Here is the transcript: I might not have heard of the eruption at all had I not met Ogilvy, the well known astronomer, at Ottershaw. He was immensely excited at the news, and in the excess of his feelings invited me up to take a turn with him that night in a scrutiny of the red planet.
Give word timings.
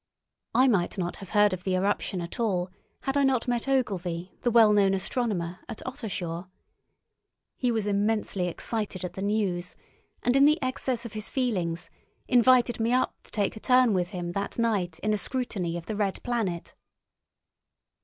I 0.55 0.67
might 0.67 0.97
not 0.97 1.17
have 1.17 1.29
heard 1.29 1.53
of 1.53 1.63
the 1.63 1.75
eruption 1.75 2.21
at 2.21 2.39
all 2.39 2.71
had 3.01 3.15
I 3.15 3.23
not 3.23 3.47
met 3.47 3.67
Ogilvy, 3.67 4.33
the 4.41 4.49
well 4.49 4.73
known 4.73 4.95
astronomer, 4.95 5.59
at 5.69 5.77
Ottershaw. 5.85 6.45
He 7.55 7.71
was 7.71 7.85
immensely 7.85 8.47
excited 8.47 9.05
at 9.05 9.13
the 9.13 9.21
news, 9.21 9.75
and 10.23 10.35
in 10.35 10.45
the 10.45 10.57
excess 10.59 11.05
of 11.05 11.13
his 11.13 11.29
feelings 11.29 11.87
invited 12.27 12.79
me 12.79 12.91
up 12.93 13.13
to 13.25 13.29
take 13.29 13.55
a 13.55 13.59
turn 13.59 13.93
with 13.93 14.07
him 14.07 14.31
that 14.31 14.57
night 14.57 14.97
in 15.03 15.13
a 15.13 15.17
scrutiny 15.17 15.77
of 15.77 15.85
the 15.85 15.95
red 15.95 16.23
planet. 16.23 16.73